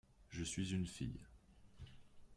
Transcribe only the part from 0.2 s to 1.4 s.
Je suis une fille.